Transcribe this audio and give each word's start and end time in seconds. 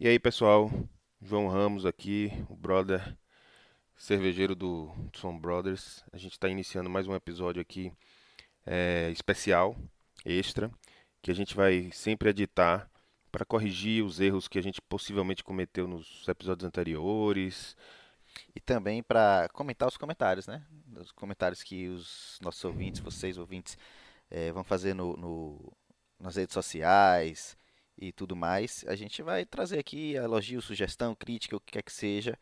E 0.00 0.06
aí, 0.06 0.16
pessoal, 0.16 0.70
João 1.20 1.48
Ramos 1.48 1.84
aqui, 1.84 2.30
o 2.48 2.54
brother 2.54 3.18
cervejeiro 3.96 4.54
do 4.54 4.94
Son 5.12 5.36
Brothers. 5.36 6.04
A 6.12 6.16
gente 6.16 6.34
está 6.34 6.48
iniciando 6.48 6.88
mais 6.88 7.08
um 7.08 7.16
episódio 7.16 7.60
aqui 7.60 7.92
é, 8.64 9.10
especial, 9.10 9.76
extra, 10.24 10.70
que 11.20 11.32
a 11.32 11.34
gente 11.34 11.52
vai 11.52 11.90
sempre 11.90 12.30
editar 12.30 12.88
para 13.32 13.44
corrigir 13.44 14.04
os 14.04 14.20
erros 14.20 14.46
que 14.46 14.56
a 14.56 14.62
gente 14.62 14.80
possivelmente 14.80 15.42
cometeu 15.42 15.88
nos 15.88 16.28
episódios 16.28 16.64
anteriores. 16.64 17.76
E 18.54 18.60
também 18.60 19.02
para 19.02 19.48
comentar 19.52 19.88
os 19.88 19.96
comentários, 19.96 20.46
né? 20.46 20.64
Os 20.94 21.10
comentários 21.10 21.60
que 21.64 21.88
os 21.88 22.38
nossos 22.40 22.64
ouvintes, 22.64 23.00
vocês 23.00 23.36
ouvintes, 23.36 23.76
é, 24.30 24.52
vão 24.52 24.62
fazer 24.62 24.94
no, 24.94 25.16
no, 25.16 25.72
nas 26.20 26.36
redes 26.36 26.54
sociais, 26.54 27.58
e 28.00 28.12
tudo 28.12 28.36
mais. 28.36 28.84
A 28.88 28.94
gente 28.94 29.22
vai 29.22 29.44
trazer 29.44 29.78
aqui 29.78 30.14
elogio, 30.14 30.62
sugestão, 30.62 31.14
crítica, 31.14 31.56
o 31.56 31.60
que 31.60 31.72
quer 31.72 31.82
que 31.82 31.92
seja. 31.92 32.38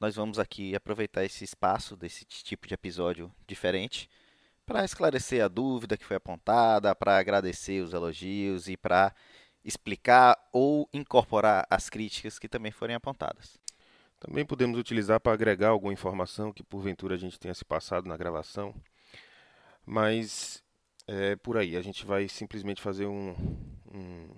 Nós 0.00 0.14
vamos 0.14 0.38
aqui 0.38 0.74
aproveitar 0.74 1.24
esse 1.24 1.44
espaço 1.44 1.96
desse 1.96 2.24
tipo 2.24 2.66
de 2.68 2.74
episódio 2.74 3.32
diferente 3.46 4.08
para 4.64 4.84
esclarecer 4.84 5.44
a 5.44 5.48
dúvida 5.48 5.96
que 5.96 6.04
foi 6.04 6.16
apontada, 6.16 6.94
para 6.94 7.18
agradecer 7.18 7.82
os 7.82 7.92
elogios 7.92 8.68
e 8.68 8.76
para 8.76 9.14
explicar 9.64 10.36
ou 10.52 10.88
incorporar 10.92 11.66
as 11.68 11.90
críticas 11.90 12.38
que 12.38 12.48
também 12.48 12.70
forem 12.70 12.94
apontadas. 12.94 13.58
Também 14.20 14.44
podemos 14.44 14.78
utilizar 14.78 15.20
para 15.20 15.32
agregar 15.32 15.68
alguma 15.68 15.92
informação 15.92 16.52
que 16.52 16.62
porventura 16.62 17.14
a 17.14 17.18
gente 17.18 17.38
tenha 17.38 17.54
se 17.54 17.64
passado 17.64 18.08
na 18.08 18.16
gravação, 18.16 18.74
mas 19.86 20.62
é 21.06 21.34
por 21.36 21.56
aí. 21.56 21.76
A 21.76 21.82
gente 21.82 22.04
vai 22.04 22.28
simplesmente 22.28 22.82
fazer 22.82 23.06
um, 23.06 23.34
um 23.92 24.28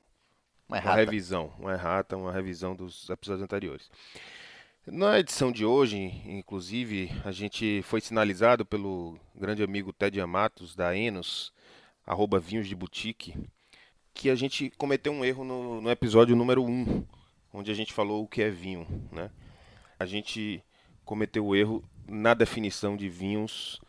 uma, 0.71 0.81
uma 0.81 0.95
revisão, 0.95 1.53
uma 1.59 1.73
errata, 1.73 2.17
uma 2.17 2.33
revisão 2.33 2.77
dos 2.77 3.11
episódios 3.11 3.43
anteriores. 3.43 3.91
Na 4.87 5.19
edição 5.19 5.51
de 5.51 5.65
hoje, 5.65 5.99
inclusive, 6.25 7.11
a 7.25 7.33
gente 7.33 7.83
foi 7.83 8.01
sinalizado 8.01 8.65
pelo 8.65 9.19
grande 9.35 9.63
amigo 9.63 9.93
Ted 9.93 10.21
Amatos, 10.21 10.75
da 10.77 10.97
Enos, 10.97 11.53
arroba 12.07 12.39
Vinhos 12.39 12.69
de 12.69 12.75
Boutique, 12.75 13.35
que 14.15 14.31
a 14.31 14.35
gente 14.35 14.71
cometeu 14.79 15.13
um 15.13 15.25
erro 15.25 15.45
no, 15.45 15.81
no, 15.81 15.91
episódio 15.91 16.37
número 16.37 16.65
1, 16.65 17.05
onde 17.53 17.71
a 17.71 17.75
gente 17.75 17.93
falou 17.93 18.25
o 18.25 18.29
que 18.29 18.41
é 18.41 18.49
vinho. 18.49 18.87
Né? 19.13 19.31
A 19.99 20.07
gente 20.07 20.63
cometeu 21.05 21.47
o 21.47 21.55
erro 21.55 21.85
na 22.09 22.33
definição 22.33 22.97
de 22.97 23.09
vinhos 23.09 23.81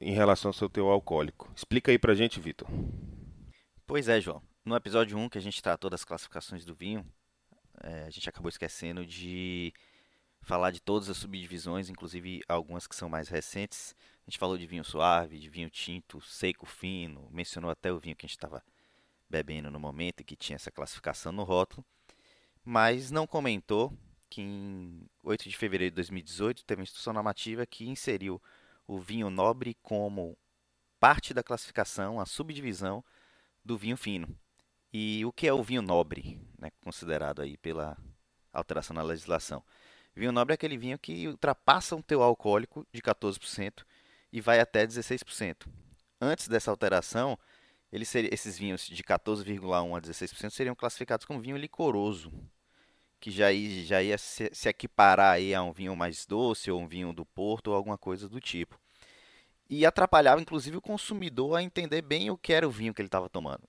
em 0.00 0.12
relação 0.12 0.48
ao 0.48 0.54
seu 0.54 0.68
teor 0.68 0.92
alcoólico. 0.92 1.50
Explica 1.54 1.90
aí 1.90 1.98
pra 1.98 2.14
gente, 2.14 2.40
Vitor. 2.40 2.68
Pois 3.86 4.08
é, 4.08 4.20
João. 4.20 4.42
No 4.64 4.76
episódio 4.76 5.18
1, 5.18 5.28
que 5.28 5.38
a 5.38 5.40
gente 5.40 5.60
tratou 5.60 5.90
das 5.90 6.04
classificações 6.04 6.64
do 6.64 6.72
vinho, 6.72 7.04
é, 7.82 8.04
a 8.04 8.10
gente 8.10 8.28
acabou 8.28 8.48
esquecendo 8.48 9.04
de 9.04 9.74
falar 10.40 10.70
de 10.70 10.80
todas 10.80 11.08
as 11.08 11.16
subdivisões, 11.16 11.90
inclusive 11.90 12.42
algumas 12.48 12.86
que 12.86 12.94
são 12.94 13.08
mais 13.08 13.28
recentes. 13.28 13.92
A 14.24 14.30
gente 14.30 14.38
falou 14.38 14.56
de 14.56 14.64
vinho 14.64 14.84
suave, 14.84 15.40
de 15.40 15.48
vinho 15.48 15.68
tinto, 15.68 16.20
seco, 16.20 16.64
fino, 16.64 17.28
mencionou 17.32 17.72
até 17.72 17.92
o 17.92 17.98
vinho 17.98 18.14
que 18.14 18.24
a 18.24 18.28
gente 18.28 18.36
estava 18.36 18.62
bebendo 19.28 19.68
no 19.68 19.80
momento 19.80 20.20
e 20.20 20.24
que 20.24 20.36
tinha 20.36 20.54
essa 20.54 20.70
classificação 20.70 21.32
no 21.32 21.42
rótulo, 21.42 21.84
mas 22.64 23.10
não 23.10 23.26
comentou 23.26 23.92
que 24.30 24.42
em 24.42 25.10
8 25.24 25.48
de 25.48 25.56
fevereiro 25.56 25.90
de 25.90 25.96
2018 25.96 26.64
teve 26.64 26.80
uma 26.80 26.84
instrução 26.84 27.12
normativa 27.12 27.66
que 27.66 27.88
inseriu 27.88 28.40
o 28.86 29.00
vinho 29.00 29.28
nobre 29.28 29.76
como 29.82 30.38
parte 31.00 31.34
da 31.34 31.42
classificação, 31.42 32.20
a 32.20 32.26
subdivisão 32.26 33.04
do 33.64 33.76
vinho 33.76 33.96
fino. 33.96 34.38
E 34.92 35.24
o 35.24 35.32
que 35.32 35.46
é 35.46 35.52
o 35.52 35.62
vinho 35.62 35.80
nobre, 35.80 36.38
né, 36.58 36.70
considerado 36.82 37.40
aí 37.40 37.56
pela 37.56 37.96
alteração 38.52 38.94
na 38.94 39.02
legislação? 39.02 39.62
Vinho 40.14 40.32
nobre 40.32 40.52
é 40.52 40.56
aquele 40.56 40.76
vinho 40.76 40.98
que 40.98 41.26
ultrapassa 41.26 41.96
um 41.96 42.02
teu 42.02 42.22
alcoólico 42.22 42.86
de 42.92 43.00
14% 43.00 43.84
e 44.30 44.40
vai 44.40 44.60
até 44.60 44.86
16%. 44.86 45.66
Antes 46.20 46.46
dessa 46.46 46.70
alteração, 46.70 47.38
seria, 48.04 48.32
esses 48.32 48.58
vinhos 48.58 48.86
de 48.86 49.02
14,1% 49.02 49.96
a 49.96 50.00
16% 50.00 50.50
seriam 50.50 50.74
classificados 50.74 51.24
como 51.24 51.40
vinho 51.40 51.56
licoroso, 51.56 52.30
que 53.18 53.30
já 53.30 53.50
ia, 53.50 53.84
já 53.84 54.02
ia 54.02 54.18
se, 54.18 54.50
se, 54.52 54.68
equiparar 54.68 55.34
aí 55.34 55.54
a 55.54 55.62
um 55.62 55.72
vinho 55.72 55.96
mais 55.96 56.26
doce 56.26 56.70
ou 56.70 56.80
um 56.80 56.86
vinho 56.86 57.12
do 57.12 57.24
Porto 57.24 57.68
ou 57.68 57.74
alguma 57.74 57.96
coisa 57.96 58.28
do 58.28 58.40
tipo. 58.40 58.78
E 59.70 59.86
atrapalhava 59.86 60.40
inclusive 60.40 60.76
o 60.76 60.82
consumidor 60.82 61.56
a 61.56 61.62
entender 61.62 62.02
bem 62.02 62.30
o 62.30 62.36
que 62.36 62.52
era 62.52 62.68
o 62.68 62.70
vinho 62.70 62.92
que 62.92 63.00
ele 63.00 63.08
estava 63.08 63.28
tomando. 63.28 63.66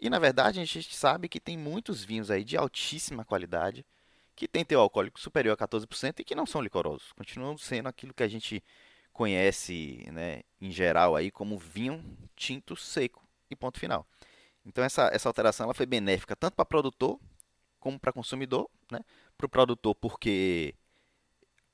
E 0.00 0.08
na 0.08 0.18
verdade 0.18 0.60
a 0.60 0.64
gente 0.64 0.94
sabe 0.94 1.28
que 1.28 1.40
tem 1.40 1.56
muitos 1.56 2.04
vinhos 2.04 2.30
aí 2.30 2.44
de 2.44 2.56
altíssima 2.56 3.24
qualidade 3.24 3.84
que 4.36 4.46
tem 4.46 4.64
teu 4.64 4.80
alcoólico 4.80 5.18
superior 5.18 5.56
a 5.58 5.66
14% 5.66 6.20
e 6.20 6.24
que 6.24 6.34
não 6.34 6.46
são 6.46 6.60
licorosos. 6.60 7.12
Continuam 7.12 7.58
sendo 7.58 7.88
aquilo 7.88 8.14
que 8.14 8.22
a 8.22 8.28
gente 8.28 8.62
conhece, 9.12 10.06
né, 10.12 10.42
em 10.60 10.70
geral 10.70 11.16
aí 11.16 11.30
como 11.30 11.58
vinho 11.58 12.04
tinto 12.36 12.76
seco 12.76 13.26
e 13.50 13.56
ponto 13.56 13.80
final. 13.80 14.06
Então 14.64 14.84
essa, 14.84 15.10
essa 15.12 15.28
alteração 15.28 15.64
ela 15.64 15.74
foi 15.74 15.86
benéfica 15.86 16.36
tanto 16.36 16.54
para 16.54 16.64
produtor 16.64 17.18
como 17.80 17.98
para 17.98 18.12
consumidor, 18.12 18.70
né? 18.90 19.00
Para 19.36 19.46
o 19.46 19.48
produtor 19.48 19.94
porque 19.94 20.74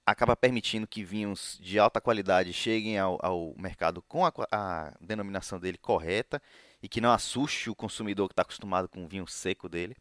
acaba 0.07 0.37
permitindo 0.37 0.87
que 0.87 1.05
vinhos 1.05 1.59
de 1.61 1.79
alta 1.79 2.01
qualidade 2.01 2.53
cheguem 2.53 2.99
ao, 2.99 3.19
ao 3.23 3.55
mercado 3.59 4.03
com 4.03 4.25
a, 4.25 4.33
a 4.51 4.93
denominação 5.01 5.59
dele 5.59 5.79
correta 5.79 6.41
e 6.85 6.89
que 6.89 7.01
não 7.01 7.13
assuste 7.13 7.71
o 7.71 7.75
consumidor 7.75 8.29
que 8.29 8.35
está 8.35 8.43
acostumado 8.43 8.91
com 8.91 9.03
o 9.03 9.09
vinho 9.09 9.27
seco 9.27 9.71
dele. 9.71 9.97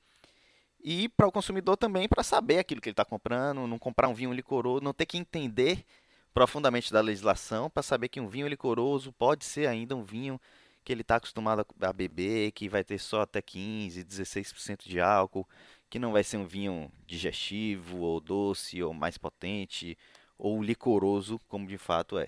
E 0.84 1.08
para 1.08 1.26
o 1.26 1.32
consumidor 1.32 1.78
também, 1.78 2.10
para 2.10 2.24
saber 2.24 2.60
aquilo 2.60 2.82
que 2.82 2.90
ele 2.90 2.92
está 2.92 3.06
comprando, 3.06 3.66
não 3.66 3.80
comprar 3.80 4.10
um 4.10 4.14
vinho 4.14 4.34
licoroso, 4.34 4.84
não 4.84 4.94
ter 4.94 5.06
que 5.06 5.18
entender 5.18 5.86
profundamente 6.34 6.92
da 6.92 7.00
legislação 7.00 7.70
para 7.70 7.82
saber 7.82 8.10
que 8.10 8.20
um 8.20 8.28
vinho 8.28 8.50
licoroso 8.50 9.14
pode 9.14 9.46
ser 9.46 9.66
ainda 9.66 9.96
um 9.96 10.04
vinho 10.04 10.38
que 10.84 10.92
ele 10.92 11.04
está 11.04 11.16
acostumado 11.16 11.66
a 11.80 11.94
beber, 11.94 12.52
que 12.52 12.68
vai 12.68 12.84
ter 12.84 13.00
só 13.00 13.22
até 13.22 13.42
15, 13.42 14.04
16% 14.04 14.86
de 14.86 15.00
álcool, 15.00 15.48
que 15.90 15.98
não 15.98 16.12
vai 16.12 16.22
ser 16.22 16.36
um 16.36 16.46
vinho 16.46 16.92
digestivo 17.08 18.00
ou 18.00 18.20
doce 18.20 18.84
ou 18.84 18.94
mais 18.94 19.18
potente 19.18 19.98
ou 20.38 20.62
licoroso, 20.62 21.40
como 21.48 21.66
de 21.66 21.78
fato 21.78 22.18
é. 22.18 22.28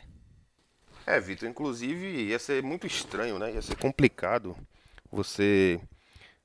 É, 1.05 1.19
Vitor, 1.19 1.47
inclusive 1.47 2.29
ia 2.29 2.39
ser 2.39 2.63
muito 2.63 2.87
estranho, 2.87 3.37
né? 3.37 3.53
Ia 3.53 3.61
ser 3.61 3.77
complicado 3.77 4.57
você 5.11 5.79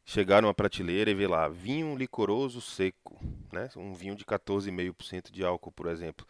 chegar 0.05 0.43
numa 0.43 0.53
prateleira 0.53 1.11
e 1.11 1.15
ver 1.15 1.29
lá 1.29 1.49
vinho 1.49 1.97
licoroso 1.97 2.61
seco, 2.61 3.19
né? 3.53 3.69
Um 3.77 3.95
vinho 3.95 4.15
de 4.15 4.25
14,5% 4.25 5.31
de 5.31 5.45
álcool, 5.45 5.73
por 5.73 5.87
exemplo. 5.87 6.27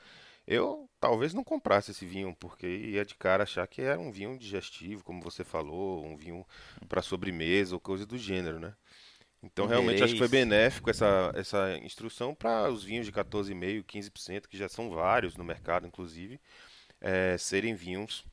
Eu 0.46 0.88
talvez 1.00 1.32
não 1.32 1.44
comprasse 1.44 1.90
esse 1.90 2.04
vinho 2.04 2.34
porque 2.38 2.66
ia 2.66 3.04
de 3.04 3.14
cara 3.14 3.44
achar 3.44 3.66
que 3.66 3.82
era 3.82 3.98
um 3.98 4.10
vinho 4.10 4.38
digestivo, 4.38 5.04
como 5.04 5.22
você 5.22 5.44
falou, 5.44 6.04
um 6.04 6.16
vinho 6.16 6.46
para 6.88 7.02
sobremesa 7.02 7.74
ou 7.74 7.80
coisa 7.80 8.06
do 8.06 8.18
gênero, 8.18 8.58
né? 8.60 8.74
Então 9.42 9.66
realmente 9.66 10.02
acho 10.02 10.12
que 10.12 10.18
foi 10.18 10.28
benéfico 10.28 10.90
essa, 10.90 11.32
essa 11.34 11.78
instrução 11.78 12.34
para 12.34 12.70
os 12.70 12.84
vinhos 12.84 13.06
de 13.06 13.12
14,5%, 13.12 13.84
15%, 13.84 14.46
que 14.46 14.58
já 14.58 14.68
são 14.68 14.90
vários 14.90 15.36
no 15.36 15.44
mercado, 15.44 15.86
inclusive, 15.86 16.38
é, 17.00 17.36
serem 17.38 17.74
vinhos 17.74 18.24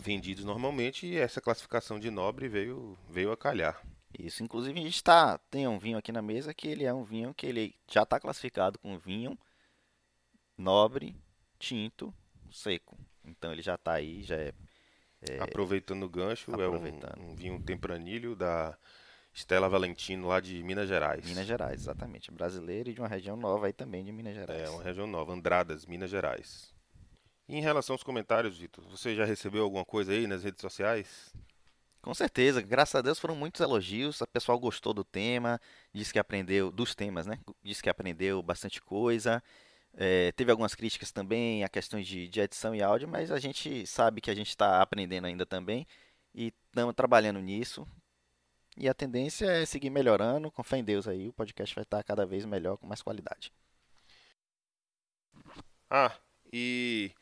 vendidos 0.00 0.44
normalmente 0.44 1.06
e 1.06 1.16
essa 1.16 1.40
classificação 1.40 2.00
de 2.00 2.10
nobre 2.10 2.48
veio, 2.48 2.98
veio 3.08 3.30
a 3.32 3.36
calhar. 3.36 3.80
Isso, 4.18 4.42
inclusive 4.42 4.78
a 4.78 4.82
gente 4.82 5.02
tá, 5.02 5.38
tem 5.50 5.66
um 5.66 5.78
vinho 5.78 5.98
aqui 5.98 6.12
na 6.12 6.22
mesa 6.22 6.52
que 6.52 6.68
ele 6.68 6.84
é 6.84 6.92
um 6.92 7.04
vinho 7.04 7.32
que 7.32 7.46
ele 7.46 7.74
já 7.90 8.02
está 8.02 8.20
classificado 8.20 8.78
com 8.78 8.98
vinho 8.98 9.38
nobre, 10.56 11.16
tinto, 11.58 12.14
seco. 12.50 12.98
Então 13.24 13.52
ele 13.52 13.62
já 13.62 13.74
está 13.74 13.92
aí, 13.92 14.22
já 14.22 14.36
é, 14.36 14.52
é 15.22 15.40
Aproveitando 15.40 16.02
o 16.02 16.08
gancho, 16.08 16.52
aproveitando. 16.52 17.18
é 17.18 17.22
um, 17.22 17.30
um, 17.30 17.34
vinho 17.34 17.60
tempranilho 17.62 18.36
da 18.36 18.76
Estela 19.32 19.68
Valentino 19.68 20.28
lá 20.28 20.40
de 20.40 20.62
Minas 20.62 20.88
Gerais. 20.88 21.24
Minas 21.24 21.46
Gerais, 21.46 21.80
exatamente. 21.80 22.30
Brasileiro 22.30 22.90
e 22.90 22.94
de 22.94 23.00
uma 23.00 23.08
região 23.08 23.36
nova 23.36 23.66
aí 23.66 23.72
também 23.72 24.04
de 24.04 24.12
Minas 24.12 24.34
Gerais. 24.34 24.60
É, 24.60 24.68
uma 24.68 24.82
região 24.82 25.06
nova, 25.06 25.32
Andradas, 25.32 25.86
Minas 25.86 26.10
Gerais. 26.10 26.72
E 27.52 27.56
em 27.56 27.60
relação 27.60 27.92
aos 27.92 28.02
comentários, 28.02 28.56
Vitor, 28.56 28.82
você 28.88 29.14
já 29.14 29.26
recebeu 29.26 29.62
alguma 29.62 29.84
coisa 29.84 30.10
aí 30.10 30.26
nas 30.26 30.42
redes 30.42 30.62
sociais? 30.62 31.34
Com 32.00 32.14
certeza, 32.14 32.62
graças 32.62 32.94
a 32.94 33.02
Deus 33.02 33.18
foram 33.18 33.36
muitos 33.36 33.60
elogios, 33.60 34.22
o 34.22 34.26
pessoal 34.26 34.58
gostou 34.58 34.94
do 34.94 35.04
tema, 35.04 35.60
disse 35.92 36.14
que 36.14 36.18
aprendeu, 36.18 36.72
dos 36.72 36.94
temas, 36.94 37.26
né? 37.26 37.38
Disse 37.62 37.82
que 37.82 37.90
aprendeu 37.90 38.42
bastante 38.42 38.80
coisa. 38.80 39.42
É, 39.92 40.32
teve 40.32 40.50
algumas 40.50 40.74
críticas 40.74 41.12
também 41.12 41.62
a 41.62 41.68
questões 41.68 42.06
de, 42.06 42.26
de, 42.26 42.40
edição 42.40 42.74
e 42.74 42.82
áudio, 42.82 43.06
mas 43.06 43.30
a 43.30 43.38
gente 43.38 43.86
sabe 43.86 44.22
que 44.22 44.30
a 44.30 44.34
gente 44.34 44.48
está 44.48 44.80
aprendendo 44.80 45.26
ainda 45.26 45.44
também 45.44 45.86
e 46.34 46.54
estamos 46.68 46.94
trabalhando 46.94 47.38
nisso. 47.38 47.86
E 48.78 48.88
a 48.88 48.94
tendência 48.94 49.44
é 49.44 49.66
seguir 49.66 49.90
melhorando, 49.90 50.50
com 50.50 50.62
fé 50.62 50.78
em 50.78 50.84
Deus 50.84 51.06
aí, 51.06 51.28
o 51.28 51.34
podcast 51.34 51.74
vai 51.74 51.82
estar 51.82 52.02
cada 52.02 52.24
vez 52.24 52.46
melhor, 52.46 52.78
com 52.78 52.86
mais 52.86 53.02
qualidade. 53.02 53.52
Ah, 55.90 56.16
e 56.50 57.12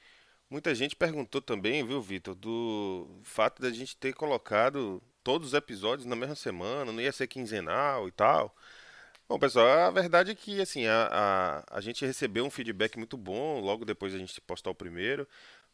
Muita 0.51 0.75
gente 0.75 0.97
perguntou 0.97 1.41
também, 1.41 1.87
viu, 1.87 2.03
Vitor, 2.03 2.35
do 2.35 3.09
fato 3.23 3.63
da 3.63 3.71
gente 3.71 3.97
ter 3.97 4.13
colocado 4.13 5.01
todos 5.23 5.49
os 5.49 5.55
episódios 5.55 6.07
na 6.07 6.17
mesma 6.17 6.35
semana, 6.35 6.93
não 6.93 7.01
ia 7.01 7.13
ser 7.13 7.29
quinzenal 7.29 8.09
e 8.09 8.11
tal. 8.11 8.55
Bom, 9.29 9.39
pessoal, 9.39 9.69
a 9.69 9.91
verdade 9.93 10.33
é 10.33 10.35
que 10.35 10.61
assim, 10.61 10.87
a, 10.87 11.65
a, 11.71 11.79
a 11.79 11.81
gente 11.81 12.05
recebeu 12.05 12.45
um 12.45 12.51
feedback 12.51 12.97
muito 12.99 13.17
bom 13.17 13.61
logo 13.61 13.85
depois 13.85 14.13
da 14.13 14.19
gente 14.19 14.41
postar 14.41 14.71
o 14.71 14.75
primeiro 14.75 15.27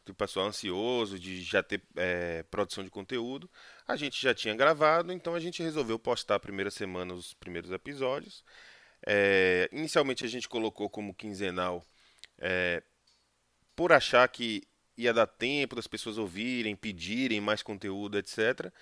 do 0.05 0.13
pessoal 0.13 0.47
ansioso 0.47 1.19
de 1.19 1.41
já 1.41 1.63
ter 1.63 1.81
é, 1.95 2.43
produção 2.43 2.83
de 2.83 2.91
conteúdo. 2.91 3.49
A 3.87 3.95
gente 3.95 4.21
já 4.21 4.33
tinha 4.33 4.55
gravado, 4.55 5.11
então 5.11 5.33
a 5.33 5.39
gente 5.39 5.63
resolveu 5.63 5.97
postar 5.97 6.35
a 6.35 6.39
primeira 6.39 6.69
semana 6.69 7.15
os 7.15 7.33
primeiros 7.33 7.71
episódios. 7.71 8.43
É, 9.05 9.69
inicialmente 9.71 10.23
a 10.23 10.27
gente 10.27 10.47
colocou 10.47 10.89
como 10.89 11.13
quinzenal 11.15 11.83
é, 12.37 12.83
por 13.77 13.93
achar 13.93 14.27
que 14.27 14.63
ia 14.97 15.13
dar 15.13 15.27
tempo 15.27 15.75
das 15.75 15.85
pessoas 15.85 16.17
ouvirem, 16.17 16.75
pedirem 16.75 17.39
mais 17.39 17.61
conteúdo, 17.61 18.17
etc. 18.17 18.73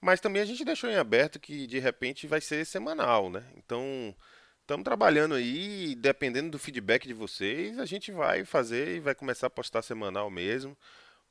Mas 0.00 0.20
também 0.20 0.42
a 0.42 0.44
gente 0.44 0.64
deixou 0.64 0.90
em 0.90 0.96
aberto 0.96 1.38
que 1.38 1.68
de 1.68 1.78
repente 1.78 2.26
vai 2.26 2.40
ser 2.40 2.66
semanal, 2.66 3.30
né? 3.30 3.46
Então 3.56 4.12
estamos 4.60 4.82
trabalhando 4.84 5.36
aí, 5.36 5.94
dependendo 5.94 6.50
do 6.50 6.58
feedback 6.58 7.06
de 7.06 7.14
vocês, 7.14 7.78
a 7.78 7.86
gente 7.86 8.10
vai 8.10 8.44
fazer 8.44 8.96
e 8.96 9.00
vai 9.00 9.14
começar 9.14 9.46
a 9.46 9.50
postar 9.50 9.82
semanal 9.82 10.28
mesmo, 10.30 10.76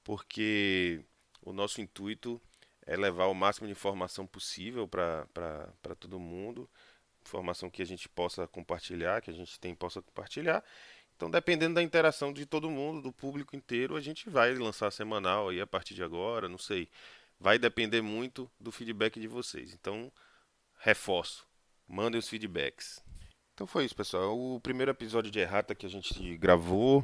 porque 0.02 1.02
o 1.42 1.52
nosso 1.52 1.82
intuito 1.82 2.42
é 2.86 2.96
levar 2.96 3.26
o 3.26 3.34
máximo 3.36 3.68
de 3.68 3.74
informação 3.74 4.26
possível 4.26 4.88
para 4.88 5.96
todo 6.00 6.20
mundo, 6.20 6.70
informação 7.22 7.70
que 7.70 7.82
a 7.82 7.86
gente 7.86 8.08
possa 8.08 8.48
compartilhar, 8.48 9.22
que 9.22 9.30
a 9.30 9.34
gente 9.34 9.60
tem 9.60 9.76
possa 9.76 10.02
compartilhar. 10.02 10.64
Então, 11.20 11.30
dependendo 11.30 11.76
da 11.76 11.84
interação 11.84 12.32
de 12.32 12.46
todo 12.46 12.72
mundo, 12.72 13.02
do 13.02 13.12
público 13.12 13.54
inteiro, 13.54 13.98
a 13.98 14.00
gente 14.00 14.30
vai 14.30 14.56
lançar 14.56 14.90
semanal 14.90 15.50
aí 15.50 15.60
a 15.60 15.68
partir 15.68 15.94
de 15.94 16.02
agora, 16.02 16.48
não 16.48 16.58
sei. 16.58 16.88
Vai 17.38 17.60
depender 17.60 18.02
muito 18.02 18.50
do 18.58 18.72
feedback 18.72 19.20
de 19.20 19.28
vocês. 19.28 19.74
Então, 19.74 20.10
reforço, 20.78 21.46
mandem 21.86 22.18
os 22.18 22.30
feedbacks. 22.30 23.04
Então 23.54 23.68
foi 23.68 23.84
isso, 23.84 23.94
pessoal. 23.94 24.40
O 24.40 24.62
primeiro 24.62 24.92
episódio 24.92 25.30
de 25.30 25.40
Errata 25.40 25.76
que 25.76 25.86
a 25.86 25.90
gente 25.90 26.38
gravou. 26.38 27.04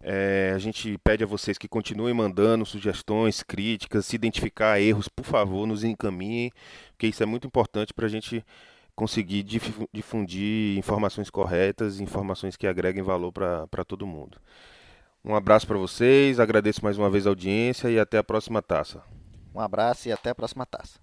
É, 0.00 0.52
a 0.54 0.58
gente 0.58 0.96
pede 1.04 1.22
a 1.22 1.26
vocês 1.26 1.58
que 1.58 1.68
continuem 1.68 2.14
mandando 2.14 2.64
sugestões, 2.64 3.42
críticas, 3.42 4.06
se 4.06 4.16
identificar 4.16 4.80
erros, 4.80 5.08
por 5.08 5.26
favor, 5.26 5.66
nos 5.66 5.84
encaminhem, 5.84 6.50
porque 6.92 7.06
isso 7.06 7.22
é 7.22 7.26
muito 7.26 7.46
importante 7.46 7.92
para 7.92 8.06
a 8.06 8.08
gente 8.08 8.42
conseguir 8.94 9.42
difundir 9.92 10.76
informações 10.78 11.30
corretas, 11.30 12.00
informações 12.00 12.56
que 12.56 12.66
agreguem 12.66 13.02
valor 13.02 13.32
para 13.32 13.84
todo 13.86 14.06
mundo. 14.06 14.38
Um 15.24 15.34
abraço 15.34 15.66
para 15.66 15.78
vocês, 15.78 16.40
agradeço 16.40 16.82
mais 16.82 16.98
uma 16.98 17.08
vez 17.08 17.26
a 17.26 17.30
audiência 17.30 17.88
e 17.88 17.98
até 17.98 18.18
a 18.18 18.24
próxima 18.24 18.60
taça. 18.60 19.02
Um 19.54 19.60
abraço 19.60 20.08
e 20.08 20.12
até 20.12 20.30
a 20.30 20.34
próxima 20.34 20.66
taça. 20.66 20.98